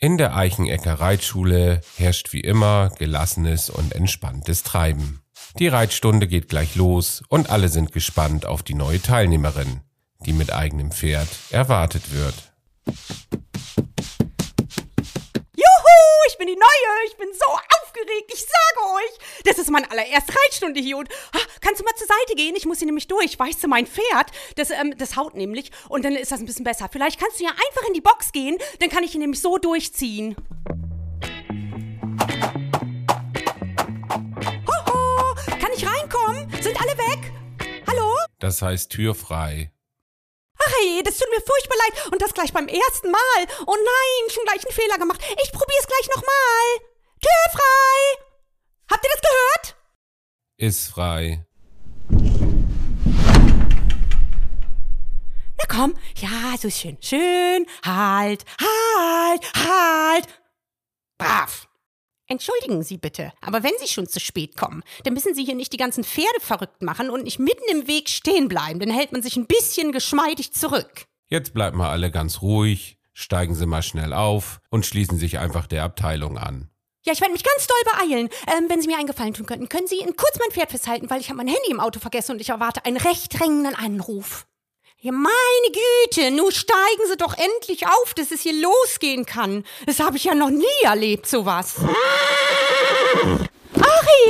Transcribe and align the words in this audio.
In 0.00 0.16
der 0.16 0.36
Eichenecker 0.36 1.00
Reitschule 1.00 1.80
herrscht 1.96 2.32
wie 2.32 2.38
immer 2.38 2.92
gelassenes 3.00 3.68
und 3.68 3.96
entspanntes 3.96 4.62
Treiben. 4.62 5.24
Die 5.58 5.66
Reitstunde 5.66 6.28
geht 6.28 6.48
gleich 6.48 6.76
los 6.76 7.24
und 7.28 7.50
alle 7.50 7.68
sind 7.68 7.90
gespannt 7.90 8.46
auf 8.46 8.62
die 8.62 8.74
neue 8.74 9.02
Teilnehmerin, 9.02 9.80
die 10.20 10.32
mit 10.32 10.52
eigenem 10.52 10.92
Pferd 10.92 11.26
erwartet 11.50 12.12
wird. 12.12 12.52
Juhu, 15.56 15.96
ich 16.28 16.38
bin 16.38 16.46
die 16.46 16.54
Neue, 16.54 17.06
ich 17.08 17.16
bin 17.16 17.30
so 17.32 17.50
aufgeregt, 17.50 18.30
ich 18.32 18.42
euch. 18.42 18.67
Das 19.48 19.56
ist 19.56 19.70
meine 19.70 19.90
allererste 19.90 20.34
Reitstunde 20.44 20.78
hier 20.78 20.98
und 20.98 21.08
ah, 21.32 21.38
kannst 21.62 21.80
du 21.80 21.84
mal 21.84 21.94
zur 21.96 22.06
Seite 22.06 22.34
gehen? 22.36 22.54
Ich 22.54 22.66
muss 22.66 22.78
hier 22.78 22.86
nämlich 22.86 23.08
durch, 23.08 23.38
weißt 23.38 23.64
du, 23.64 23.68
mein 23.68 23.86
Pferd, 23.86 24.30
das, 24.56 24.68
ähm, 24.68 24.94
das 24.98 25.16
haut 25.16 25.34
nämlich 25.34 25.72
und 25.88 26.04
dann 26.04 26.14
ist 26.14 26.30
das 26.30 26.40
ein 26.40 26.46
bisschen 26.46 26.64
besser. 26.64 26.90
Vielleicht 26.92 27.18
kannst 27.18 27.40
du 27.40 27.44
ja 27.44 27.50
einfach 27.50 27.88
in 27.88 27.94
die 27.94 28.02
Box 28.02 28.30
gehen, 28.32 28.58
dann 28.78 28.90
kann 28.90 29.04
ich 29.04 29.14
ihn 29.14 29.22
nämlich 29.22 29.40
so 29.40 29.56
durchziehen. 29.56 30.36
Hoho, 34.66 35.34
kann 35.58 35.72
ich 35.74 35.86
reinkommen? 35.86 36.46
Sind 36.60 36.78
alle 36.78 36.98
weg? 36.98 37.32
Hallo? 37.86 38.16
Das 38.40 38.60
heißt 38.60 38.92
Tür 38.92 39.14
frei. 39.14 39.72
Ach 40.58 40.72
hey, 40.80 41.02
das 41.02 41.16
tut 41.16 41.30
mir 41.30 41.40
furchtbar 41.40 41.76
leid. 41.78 42.12
Und 42.12 42.20
das 42.20 42.34
gleich 42.34 42.52
beim 42.52 42.68
ersten 42.68 43.10
Mal. 43.10 43.46
Oh 43.66 43.76
nein, 43.76 44.30
schon 44.30 44.44
gleich 44.44 44.62
einen 44.66 44.74
Fehler 44.74 44.98
gemacht. 44.98 45.22
Ich 45.42 45.52
probier's 45.52 45.86
gleich 45.86 46.08
nochmal. 46.14 46.88
Tür 47.20 47.52
frei! 47.52 47.87
Ist 50.60 50.88
frei. 50.88 51.46
Na 55.56 55.64
komm, 55.68 55.94
ja, 56.16 56.56
so 56.58 56.68
schön. 56.68 56.98
Schön. 57.00 57.64
Halt, 57.84 58.44
halt, 58.60 59.52
halt. 59.54 60.26
Brav. 61.16 61.68
Entschuldigen 62.26 62.82
Sie 62.82 62.98
bitte, 62.98 63.32
aber 63.40 63.62
wenn 63.62 63.70
Sie 63.78 63.86
schon 63.86 64.08
zu 64.08 64.18
spät 64.18 64.56
kommen, 64.56 64.82
dann 65.04 65.14
müssen 65.14 65.32
Sie 65.32 65.44
hier 65.44 65.54
nicht 65.54 65.72
die 65.72 65.76
ganzen 65.76 66.02
Pferde 66.02 66.40
verrückt 66.40 66.82
machen 66.82 67.08
und 67.08 67.22
nicht 67.22 67.38
mitten 67.38 67.62
im 67.70 67.86
Weg 67.86 68.08
stehen 68.08 68.48
bleiben, 68.48 68.80
dann 68.80 68.90
hält 68.90 69.12
man 69.12 69.22
sich 69.22 69.36
ein 69.36 69.46
bisschen 69.46 69.92
geschmeidig 69.92 70.52
zurück. 70.54 71.04
Jetzt 71.28 71.54
bleiben 71.54 71.78
wir 71.78 71.88
alle 71.88 72.10
ganz 72.10 72.42
ruhig, 72.42 72.98
steigen 73.12 73.54
Sie 73.54 73.66
mal 73.66 73.82
schnell 73.82 74.12
auf 74.12 74.60
und 74.70 74.84
schließen 74.84 75.18
sich 75.18 75.38
einfach 75.38 75.68
der 75.68 75.84
Abteilung 75.84 76.36
an. 76.36 76.68
Ja, 77.08 77.14
ich 77.14 77.22
werde 77.22 77.32
mich 77.32 77.42
ganz 77.42 77.66
doll 77.66 77.78
beeilen. 77.90 78.28
Ähm, 78.48 78.66
wenn 78.68 78.82
Sie 78.82 78.86
mir 78.86 78.98
einen 78.98 79.06
Gefallen 79.06 79.32
tun 79.32 79.46
könnten, 79.46 79.70
können 79.70 79.86
Sie 79.86 79.96
kurz 80.14 80.38
mein 80.38 80.50
Pferd 80.50 80.70
festhalten, 80.70 81.08
weil 81.08 81.22
ich 81.22 81.30
habe 81.30 81.38
mein 81.38 81.46
Handy 81.46 81.70
im 81.70 81.80
Auto 81.80 82.00
vergessen 82.00 82.32
und 82.32 82.40
ich 82.42 82.50
erwarte 82.50 82.84
einen 82.84 82.98
recht 82.98 83.32
drängenden 83.40 83.74
Anruf. 83.74 84.46
Ja, 84.98 85.12
meine 85.12 85.30
Güte, 85.72 86.30
nun 86.32 86.52
steigen 86.52 87.06
Sie 87.08 87.16
doch 87.16 87.34
endlich 87.34 87.86
auf, 87.86 88.12
dass 88.12 88.30
es 88.30 88.42
hier 88.42 88.52
losgehen 88.60 89.24
kann. 89.24 89.64
Das 89.86 90.00
habe 90.00 90.18
ich 90.18 90.24
ja 90.24 90.34
noch 90.34 90.50
nie 90.50 90.66
erlebt, 90.82 91.26
sowas. 91.26 91.76
Ari, 91.78 91.88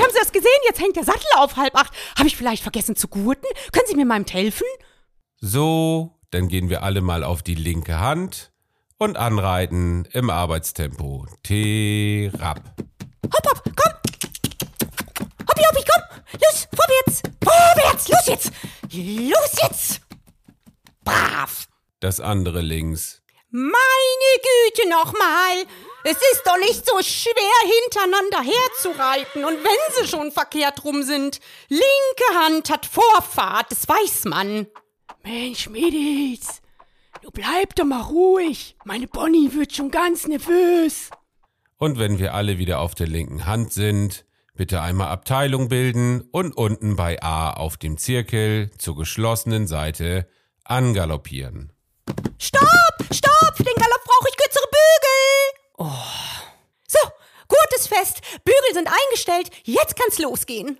haben 0.00 0.12
Sie 0.12 0.20
das 0.20 0.30
gesehen? 0.30 0.50
Jetzt 0.68 0.80
hängt 0.80 0.94
der 0.94 1.02
Sattel 1.02 1.26
auf 1.38 1.56
halb 1.56 1.74
acht. 1.74 1.92
Habe 2.16 2.28
ich 2.28 2.36
vielleicht 2.36 2.62
vergessen 2.62 2.94
zu 2.94 3.08
gurten? 3.08 3.48
Können 3.72 3.86
Sie 3.88 3.96
mir 3.96 4.06
mal 4.06 4.24
helfen? 4.30 4.66
So, 5.40 6.12
dann 6.30 6.46
gehen 6.46 6.70
wir 6.70 6.84
alle 6.84 7.00
mal 7.00 7.24
auf 7.24 7.42
die 7.42 7.56
linke 7.56 7.98
Hand 7.98 8.52
und 9.00 9.16
anreiten 9.16 10.06
im 10.12 10.28
Arbeitstempo. 10.28 11.26
T-Rap. 11.42 12.60
Hopp, 13.24 13.46
hopp, 13.48 13.62
komm! 13.64 13.92
Hoppi, 15.48 15.62
hoppi, 15.62 15.84
komm! 15.90 16.02
Los, 16.34 16.68
vorwärts! 16.76 17.22
Vorwärts! 17.42 18.08
Los 18.08 18.26
jetzt! 18.26 18.52
Los 18.92 19.62
jetzt! 19.62 20.00
Brav! 21.02 21.66
Das 22.00 22.20
andere 22.20 22.60
links. 22.60 23.22
Meine 23.48 23.72
Güte 24.74 24.88
nochmal! 24.90 25.66
Es 26.04 26.18
ist 26.32 26.42
doch 26.44 26.58
nicht 26.58 26.86
so 26.86 27.00
schwer, 27.02 27.72
hintereinander 27.82 28.42
herzureiten. 28.42 29.44
Und 29.46 29.64
wenn 29.64 29.94
sie 29.94 30.08
schon 30.08 30.30
verkehrt 30.30 30.84
rum 30.84 31.02
sind, 31.02 31.40
linke 31.68 32.34
Hand 32.34 32.68
hat 32.68 32.84
Vorfahrt, 32.84 33.72
das 33.72 33.88
weiß 33.88 34.24
man. 34.26 34.66
Mensch, 35.22 35.68
Mädels, 35.70 36.60
du 37.22 37.30
bleib 37.30 37.74
doch 37.74 37.84
mal 37.84 38.02
ruhig. 38.02 38.76
Meine 38.84 39.06
Bonnie 39.06 39.52
wird 39.52 39.74
schon 39.74 39.90
ganz 39.90 40.26
nervös. 40.26 41.10
Und 41.76 41.98
wenn 41.98 42.18
wir 42.18 42.34
alle 42.34 42.58
wieder 42.58 42.80
auf 42.80 42.94
der 42.94 43.06
linken 43.06 43.46
Hand 43.46 43.72
sind, 43.72 44.24
bitte 44.54 44.82
einmal 44.82 45.08
Abteilung 45.08 45.68
bilden 45.68 46.22
und 46.32 46.56
unten 46.56 46.96
bei 46.96 47.22
A 47.22 47.52
auf 47.52 47.76
dem 47.76 47.96
Zirkel 47.96 48.70
zur 48.76 48.96
geschlossenen 48.96 49.66
Seite 49.66 50.28
angaloppieren. 50.64 51.72
Stopp! 52.38 52.64
Stopp! 53.12 53.56
Den 53.56 53.74
Galopp 53.76 54.04
brauche 54.04 54.28
ich 54.28 54.36
kürzere 54.36 54.66
Bügel! 54.70 55.60
Oh. 55.78 55.90
So, 56.86 56.98
gutes 57.48 57.86
Fest. 57.86 58.20
Bügel 58.44 58.74
sind 58.74 58.88
eingestellt. 58.88 59.50
Jetzt 59.64 59.96
kann's 59.96 60.18
losgehen. 60.18 60.78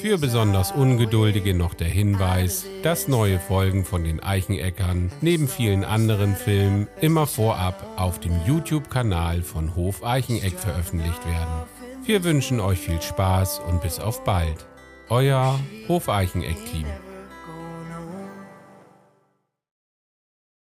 Für 0.00 0.18
besonders 0.18 0.70
Ungeduldige 0.70 1.54
noch 1.54 1.74
der 1.74 1.88
Hinweis, 1.88 2.66
dass 2.82 3.08
neue 3.08 3.40
Folgen 3.40 3.84
von 3.84 4.04
den 4.04 4.20
Eicheneckern 4.20 5.10
neben 5.20 5.48
vielen 5.48 5.84
anderen 5.84 6.36
Filmen 6.36 6.86
immer 7.00 7.26
vorab 7.26 7.84
auf 7.96 8.20
dem 8.20 8.32
YouTube-Kanal 8.46 9.42
von 9.42 9.74
Hof 9.74 10.04
Eicheneck 10.04 10.58
veröffentlicht 10.58 11.26
werden. 11.26 11.64
Wir 12.04 12.22
wünschen 12.22 12.60
euch 12.60 12.78
viel 12.78 13.02
Spaß 13.02 13.60
und 13.68 13.82
bis 13.82 13.98
auf 13.98 14.22
bald. 14.24 14.66
Euer 15.08 15.58
Hof 15.88 16.08
Eicheneck-Team. 16.08 16.86